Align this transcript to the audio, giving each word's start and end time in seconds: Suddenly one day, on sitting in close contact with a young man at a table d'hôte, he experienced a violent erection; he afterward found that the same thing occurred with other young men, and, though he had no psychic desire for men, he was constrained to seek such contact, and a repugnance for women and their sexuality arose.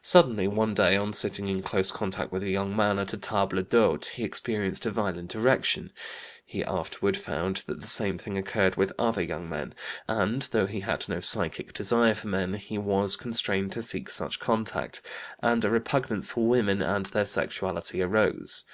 Suddenly 0.00 0.48
one 0.48 0.72
day, 0.72 0.96
on 0.96 1.12
sitting 1.12 1.46
in 1.46 1.60
close 1.60 1.92
contact 1.92 2.32
with 2.32 2.42
a 2.42 2.48
young 2.48 2.74
man 2.74 2.98
at 2.98 3.12
a 3.12 3.18
table 3.18 3.60
d'hôte, 3.62 4.06
he 4.06 4.24
experienced 4.24 4.86
a 4.86 4.90
violent 4.90 5.34
erection; 5.34 5.92
he 6.46 6.64
afterward 6.64 7.18
found 7.18 7.56
that 7.66 7.82
the 7.82 7.86
same 7.86 8.16
thing 8.16 8.38
occurred 8.38 8.76
with 8.76 8.94
other 8.98 9.22
young 9.22 9.46
men, 9.46 9.74
and, 10.08 10.48
though 10.52 10.64
he 10.64 10.80
had 10.80 11.06
no 11.06 11.20
psychic 11.20 11.74
desire 11.74 12.14
for 12.14 12.28
men, 12.28 12.54
he 12.54 12.78
was 12.78 13.14
constrained 13.14 13.72
to 13.72 13.82
seek 13.82 14.08
such 14.08 14.40
contact, 14.40 15.02
and 15.42 15.66
a 15.66 15.70
repugnance 15.70 16.30
for 16.32 16.48
women 16.48 16.80
and 16.80 17.04
their 17.04 17.26
sexuality 17.26 18.00
arose. 18.00 18.64